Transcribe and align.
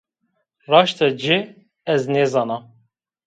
Raşta 0.71 1.07
ci, 1.21 1.37
ez 1.93 2.01
nêzana 2.13 2.57